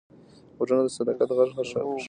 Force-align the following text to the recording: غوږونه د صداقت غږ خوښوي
غوږونه 0.57 0.81
د 0.85 0.89
صداقت 0.97 1.29
غږ 1.37 1.49
خوښوي 1.55 1.97